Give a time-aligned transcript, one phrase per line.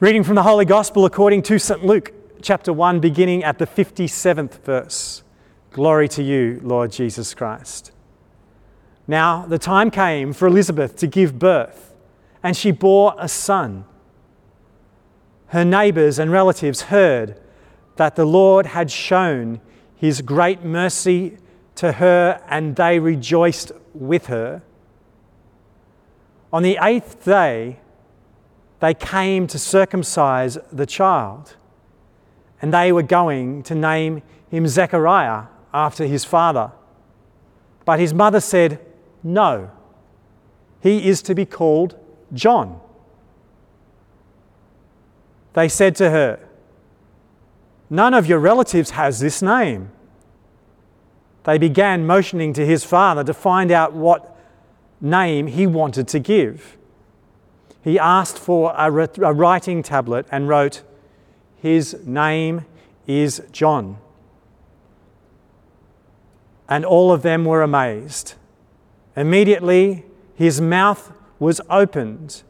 [0.00, 1.84] Reading from the Holy Gospel according to St.
[1.84, 5.24] Luke, chapter 1, beginning at the 57th verse.
[5.72, 7.90] Glory to you, Lord Jesus Christ.
[9.08, 11.96] Now, the time came for Elizabeth to give birth,
[12.44, 13.86] and she bore a son.
[15.48, 17.36] Her neighbours and relatives heard
[17.96, 19.60] that the Lord had shown
[19.96, 21.38] his great mercy
[21.74, 24.62] to her, and they rejoiced with her.
[26.52, 27.80] On the eighth day,
[28.80, 31.56] they came to circumcise the child,
[32.62, 35.44] and they were going to name him Zechariah
[35.74, 36.72] after his father.
[37.84, 38.80] But his mother said,
[39.22, 39.70] No,
[40.80, 41.98] he is to be called
[42.32, 42.80] John.
[45.54, 46.40] They said to her,
[47.90, 49.90] None of your relatives has this name.
[51.44, 54.36] They began motioning to his father to find out what
[55.00, 56.77] name he wanted to give
[57.88, 58.92] he asked for a,
[59.22, 60.82] a writing tablet and wrote,
[61.56, 62.66] His name
[63.06, 63.96] is John.
[66.68, 68.34] And all of them were amazed.
[69.16, 72.42] Immediately, his mouth was opened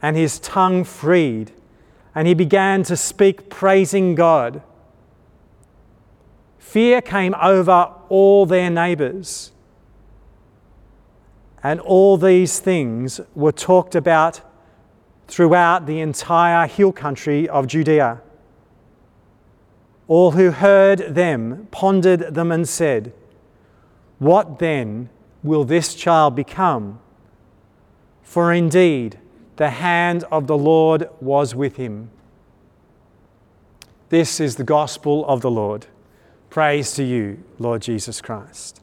[0.00, 1.52] and his tongue freed,
[2.14, 4.62] and he began to speak, praising God.
[6.58, 9.52] Fear came over all their neighbours,
[11.62, 14.40] and all these things were talked about
[15.28, 18.20] throughout the entire hill country of Judea.
[20.08, 23.12] All who heard them pondered them and said,
[24.18, 25.10] What then
[25.42, 26.98] will this child become?
[28.22, 29.18] For indeed,
[29.56, 32.10] the hand of the Lord was with him.
[34.08, 35.86] This is the gospel of the Lord.
[36.48, 38.80] Praise to you, Lord Jesus Christ.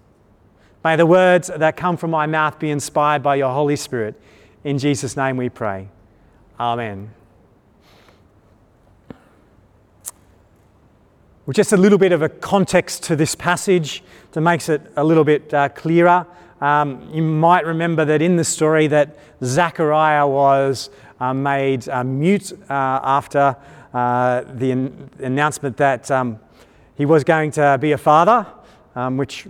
[0.84, 4.22] May the words that come from my mouth be inspired by your Holy Spirit.
[4.64, 5.90] In Jesus' name we pray.
[6.59, 7.14] Amen.
[11.45, 15.03] Well, just a little bit of a context to this passage that makes it a
[15.03, 16.25] little bit uh, clearer.
[16.62, 22.53] Um, you might remember that in the story that Zechariah was uh, made uh, mute
[22.69, 23.57] uh, after
[23.94, 26.40] uh, the an- announcement that um,
[26.96, 28.47] he was going to be a father,
[28.96, 29.46] um, which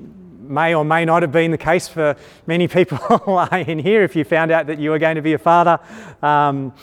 [0.50, 2.16] may or may not have been the case for
[2.48, 5.38] many people in here if you found out that you were going to be a
[5.38, 5.80] father
[6.22, 6.74] um,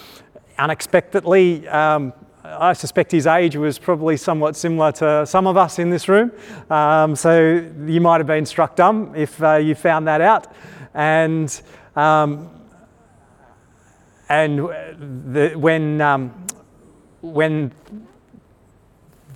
[0.58, 1.66] unexpectedly.
[1.68, 2.12] Um,
[2.44, 6.32] I suspect his age was probably somewhat similar to some of us in this room.
[6.70, 10.52] Um, so you might have been struck dumb if uh, you found that out.
[10.92, 11.62] And,
[11.94, 12.50] um,
[14.28, 16.46] and the, when, um,
[17.20, 17.72] when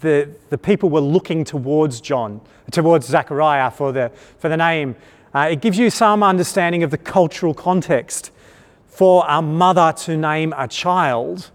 [0.01, 2.41] the, the people were looking towards John,
[2.71, 4.97] towards Zechariah for the, for the name.
[5.35, 8.31] Uh, it gives you some understanding of the cultural context.
[8.87, 11.51] For a mother to name a child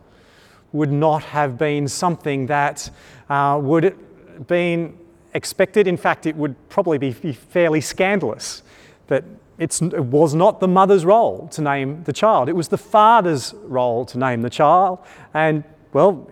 [0.72, 2.90] would not have been something that
[3.30, 4.98] uh, would have been
[5.34, 5.88] expected.
[5.88, 8.64] In fact, it would probably be, fairly scandalous
[9.08, 9.24] that
[9.58, 14.06] it was not the mother's role to name the child, it was the father's role
[14.06, 15.00] to name the child.
[15.34, 15.64] And,
[15.94, 16.30] well,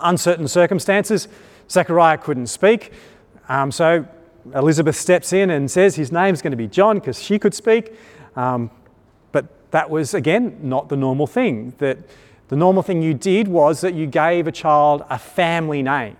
[0.00, 1.28] uncertain circumstances,
[1.70, 2.92] Zechariah couldn't speak.
[3.48, 4.06] Um, so
[4.54, 7.94] Elizabeth steps in and says his name's going to be John because she could speak.
[8.36, 8.70] Um,
[9.30, 11.74] but that was, again, not the normal thing.
[11.78, 11.98] That
[12.48, 16.16] the normal thing you did was that you gave a child a family name.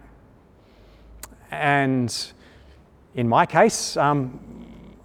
[1.50, 2.32] And
[3.14, 4.40] in my case, um,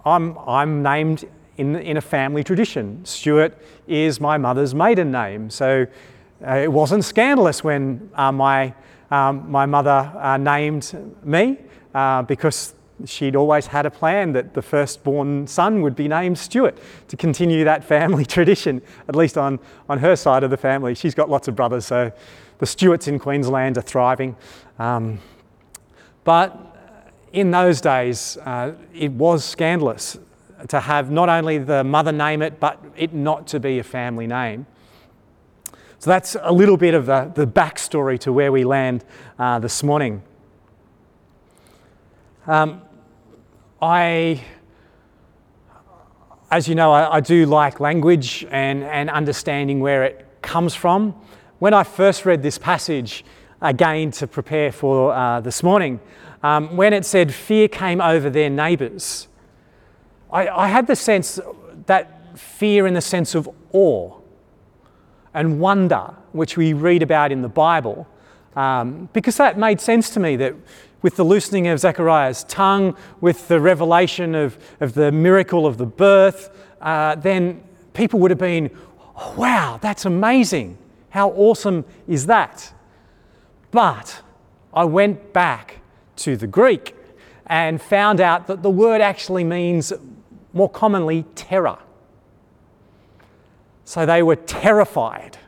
[0.04, 1.28] I'm, I'm named
[1.58, 3.04] in, in a family tradition.
[3.04, 5.50] Stuart is my mother's maiden name.
[5.50, 5.86] So
[6.46, 8.74] uh, it wasn't scandalous when uh, my
[9.10, 10.92] um, my mother uh, named
[11.24, 11.58] me
[11.94, 16.78] uh, because she'd always had a plan that the firstborn son would be named Stuart
[17.08, 20.94] to continue that family tradition, at least on, on her side of the family.
[20.94, 22.12] She's got lots of brothers, so
[22.58, 24.36] the Stuarts in Queensland are thriving.
[24.78, 25.20] Um,
[26.24, 26.76] but
[27.32, 30.18] in those days, uh, it was scandalous
[30.68, 34.26] to have not only the mother name it, but it not to be a family
[34.26, 34.66] name.
[36.00, 39.04] So that's a little bit of the, the backstory to where we land
[39.36, 40.22] uh, this morning.
[42.46, 42.82] Um,
[43.82, 44.44] I,
[46.52, 51.16] as you know, I, I, do like language and, and understanding where it comes from.
[51.58, 53.24] When I first read this passage,
[53.60, 55.98] again to prepare for uh, this morning,
[56.44, 59.26] um, when it said fear came over their neighbours,
[60.30, 61.40] I, I had the sense
[61.86, 64.17] that fear in the sense of awe
[65.34, 68.06] and wonder, which we read about in the Bible,
[68.56, 70.54] um, because that made sense to me that
[71.02, 75.86] with the loosening of Zechariah's tongue, with the revelation of, of the miracle of the
[75.86, 77.62] birth, uh, then
[77.94, 78.70] people would have been,
[79.36, 80.76] wow, that's amazing.
[81.10, 82.72] How awesome is that?
[83.70, 84.22] But
[84.74, 85.80] I went back
[86.16, 86.94] to the Greek
[87.46, 89.92] and found out that the word actually means
[90.52, 91.78] more commonly terror.
[93.88, 95.38] So they were terrified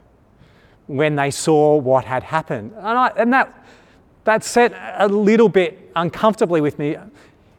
[0.86, 2.72] when they saw what had happened.
[2.74, 3.66] And, I, and that,
[4.24, 6.96] that set a little bit uncomfortably with me,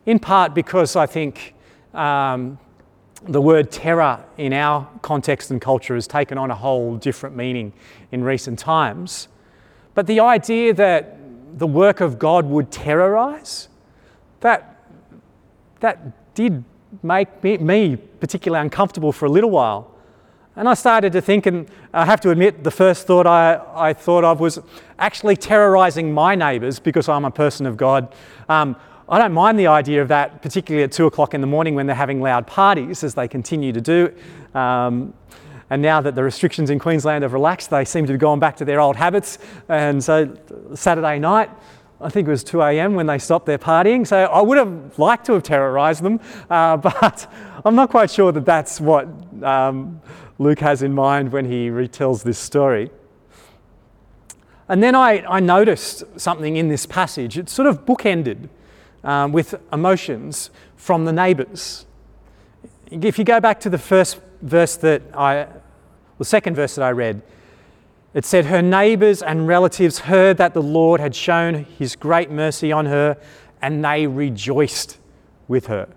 [0.07, 1.54] in part because I think
[1.94, 2.57] um,
[3.22, 7.74] the word terror in our context and culture has taken on a whole different meaning
[8.12, 9.28] in recent times.
[9.94, 11.16] But the idea that
[11.60, 13.69] the work of God would terrorize,
[14.39, 14.83] that,
[15.81, 16.63] that did
[17.04, 19.91] make me, me particularly uncomfortable for a little while.
[20.56, 23.94] And I started to think, and I have to admit, the first thought I, I
[23.94, 24.59] thought of was
[25.00, 28.13] actually terrorizing my neighbours because I'm a person of God.
[28.50, 28.75] Um,
[29.07, 31.86] I don't mind the idea of that, particularly at two o'clock in the morning when
[31.86, 34.13] they're having loud parties, as they continue to do.
[34.53, 35.13] Um,
[35.69, 38.57] and now that the restrictions in Queensland have relaxed, they seem to be going back
[38.57, 39.38] to their old habits.
[39.69, 40.38] And so,
[40.75, 41.50] Saturday night,
[42.01, 42.95] I think it was 2 a.m.
[42.95, 44.06] when they stopped their partying.
[44.06, 46.19] So I would have liked to have terrorised them,
[46.50, 47.31] uh, but
[47.63, 49.07] I'm not quite sure that that's what
[49.44, 50.01] um,
[50.42, 52.90] Luke has in mind when he retells this story.
[54.68, 57.38] And then I, I noticed something in this passage.
[57.38, 58.50] It's sort of bookended
[59.04, 61.86] um, with emotions from the neighbours.
[62.90, 65.46] If you go back to the first verse that I,
[66.18, 67.22] the second verse that I read,
[68.16, 72.72] it said, Her neighbours and relatives heard that the Lord had shown his great mercy
[72.72, 73.16] on her,
[73.62, 74.98] and they rejoiced
[75.48, 75.88] with her.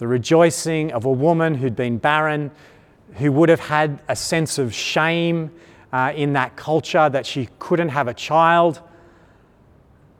[0.00, 2.52] The rejoicing of a woman who'd been barren,
[3.16, 5.50] who would have had a sense of shame
[5.92, 8.80] uh, in that culture that she couldn't have a child.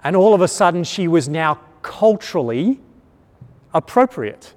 [0.04, 2.78] And all of a sudden, she was now culturally
[3.72, 4.52] appropriate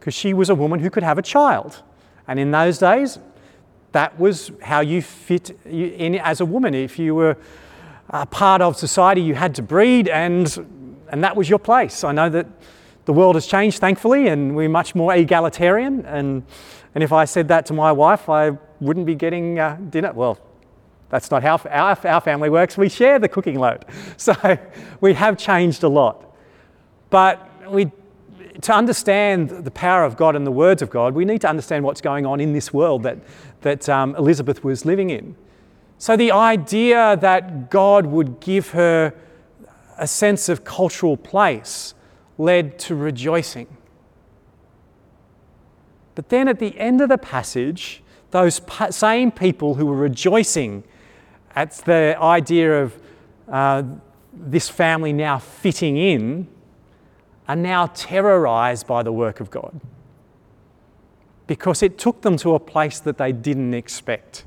[0.00, 1.82] because she was a woman who could have a child.
[2.26, 3.18] And in those days,
[3.92, 6.72] that was how you fit in as a woman.
[6.72, 7.36] If you were
[8.08, 12.02] a part of society, you had to breed, and, and that was your place.
[12.02, 12.46] I know that
[13.08, 16.04] the world has changed, thankfully, and we're much more egalitarian.
[16.04, 16.44] And,
[16.94, 18.50] and if I said that to my wife, I
[18.80, 20.12] wouldn't be getting uh, dinner.
[20.12, 20.38] Well,
[21.08, 22.76] that's not how our, our family works.
[22.76, 23.86] We share the cooking load.
[24.18, 24.34] So
[25.00, 26.36] we have changed a lot.
[27.08, 27.90] But we
[28.60, 31.86] to understand the power of God and the words of God, we need to understand
[31.86, 33.16] what's going on in this world that,
[33.62, 35.34] that um, Elizabeth was living in.
[35.96, 39.14] So, the idea that God would give her
[39.96, 41.94] a sense of cultural place
[42.38, 43.66] led to rejoicing.
[46.14, 50.84] But then at the end of the passage, those same people who were rejoicing
[51.54, 52.98] at the idea of
[53.48, 53.82] uh,
[54.32, 56.48] this family now fitting in
[57.48, 59.80] are now terrorized by the work of God
[61.48, 64.44] because it took them to a place that they didn't expect.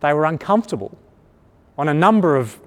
[0.00, 0.98] They were uncomfortable
[1.78, 2.60] on a number of,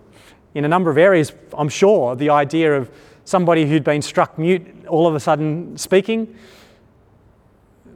[0.56, 2.90] in a number of areas, I'm sure, the idea of
[3.25, 6.36] somebody who'd been struck mute all of a sudden speaking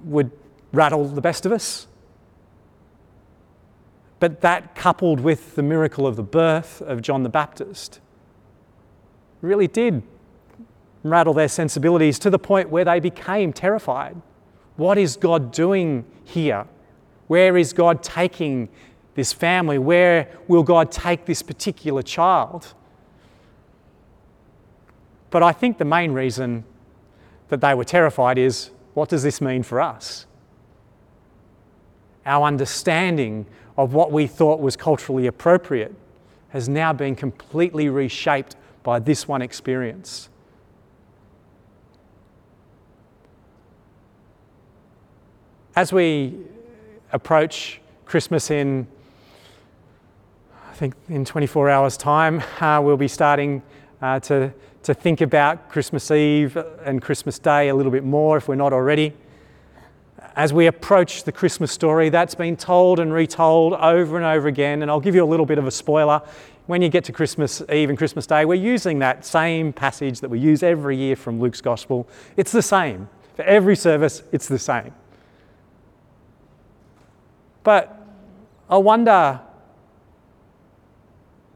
[0.04, 0.30] would
[0.74, 1.88] rattle the best of us.
[4.20, 8.02] But that coupled with the miracle of the birth of John the Baptist
[9.42, 10.04] really did
[11.04, 14.22] rattle their sensibilities to the point where they became terrified.
[14.76, 16.66] What is God doing here?
[17.28, 18.68] Where is God taking
[19.20, 19.78] this family?
[19.78, 22.74] Where will God take this particular child?
[25.30, 26.64] But I think the main reason
[27.50, 30.26] that they were terrified is what does this mean for us?
[32.26, 33.46] Our understanding
[33.78, 35.94] of what we thought was culturally appropriate
[36.50, 40.30] has now been completely reshaped by this one experience.
[45.76, 46.38] As we
[47.12, 48.88] approach Christmas in,
[50.80, 53.62] think, in 24 hours' time, uh, we'll be starting
[54.02, 58.48] uh, to, to think about Christmas Eve and Christmas Day a little bit more if
[58.48, 59.14] we're not already.
[60.38, 64.82] As we approach the Christmas story, that's been told and retold over and over again.
[64.82, 66.22] And I'll give you a little bit of a spoiler
[66.68, 70.30] when you get to Christmas Eve and Christmas Day, we're using that same passage that
[70.30, 72.08] we use every year from Luke's Gospel.
[72.38, 73.10] It's the same.
[73.36, 74.94] For every service, it's the same.
[77.64, 78.00] But
[78.70, 79.42] I wonder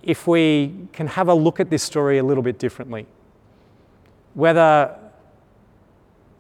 [0.04, 3.08] if we can have a look at this story a little bit differently.
[4.34, 4.98] Whether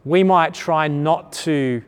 [0.05, 1.81] we might try not to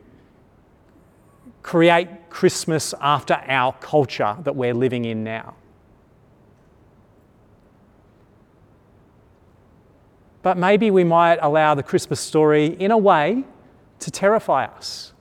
[1.62, 5.54] create Christmas after our culture that we're living in now.
[10.42, 13.42] But maybe we might allow the Christmas story, in a way,
[13.98, 15.12] to terrify us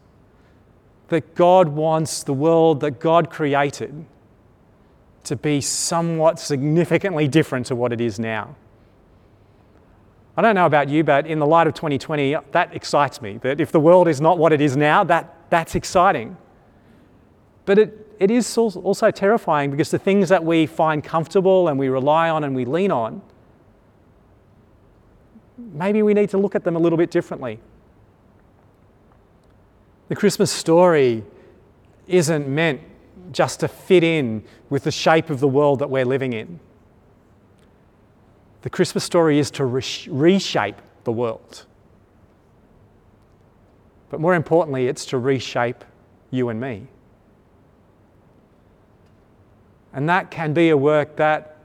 [1.07, 4.05] that God wants the world that God created
[5.25, 8.55] to be somewhat significantly different to what it is now.
[10.37, 13.37] I don't know about you, but in the light of 2020, that excites me.
[13.37, 16.35] That if the world is not what it is now, that, that's exciting.
[17.65, 21.87] But it, it is also terrifying because the things that we find comfortable and we
[21.87, 23.21] rely on and we lean on,
[25.57, 27.59] maybe we need to look at them a little bit differently.
[30.09, 31.23] The Christmas story
[32.07, 32.81] isn't meant
[33.31, 36.59] just to fit in with the shape of the world that we're living in.
[38.61, 41.65] The Christmas story is to reshape the world.
[44.09, 45.83] But more importantly, it's to reshape
[46.31, 46.87] you and me.
[49.93, 51.57] And that can be a work that,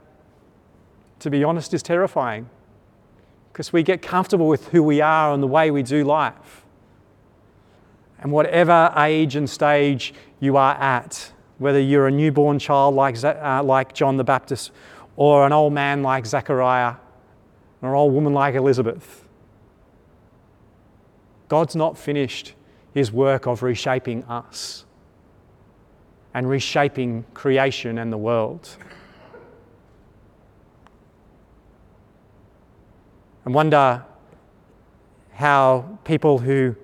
[1.19, 2.49] to be honest, is terrifying
[3.51, 6.63] because we get comfortable with who we are and the way we do life.
[8.19, 13.61] And whatever age and stage you are at, whether you're a newborn child like, uh,
[13.63, 14.71] like John the Baptist
[15.15, 16.95] or an old man like Zechariah,
[17.81, 19.27] or an old woman like Elizabeth.
[21.47, 22.53] God's not finished
[22.95, 24.85] his work of reshaping us
[26.33, 28.77] and reshaping creation and the world.
[33.45, 34.03] I wonder
[35.33, 36.75] how people who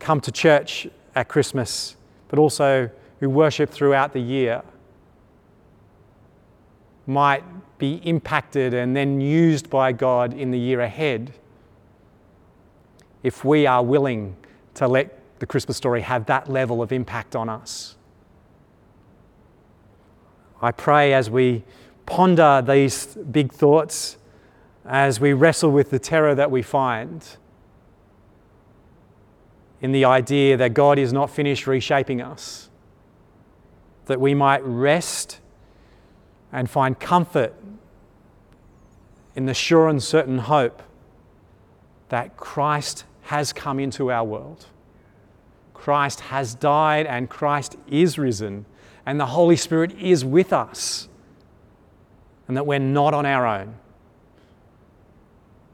[0.00, 1.96] come to church at Christmas,
[2.28, 2.90] but also
[3.20, 4.62] who worship throughout the year,
[7.06, 7.42] might
[7.78, 11.32] be impacted and then used by God in the year ahead
[13.22, 14.36] if we are willing
[14.74, 17.96] to let the Christmas story have that level of impact on us.
[20.60, 21.64] I pray as we
[22.06, 24.16] ponder these big thoughts,
[24.84, 27.24] as we wrestle with the terror that we find
[29.80, 32.67] in the idea that God is not finished reshaping us,
[34.08, 35.38] that we might rest
[36.52, 37.54] and find comfort
[39.36, 40.82] in the sure and certain hope
[42.08, 44.66] that Christ has come into our world.
[45.74, 48.64] Christ has died and Christ is risen,
[49.06, 51.08] and the Holy Spirit is with us,
[52.48, 53.74] and that we're not on our own.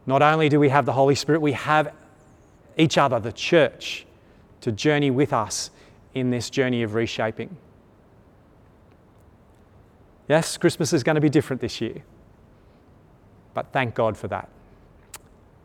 [0.06, 1.94] Not only do we have the Holy Spirit, we have
[2.76, 4.06] each other, the church,
[4.60, 5.70] to journey with us
[6.14, 7.56] in this journey of reshaping.
[10.28, 12.02] Yes, Christmas is going to be different this year,
[13.52, 14.48] but thank God for that.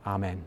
[0.05, 0.43] Amen.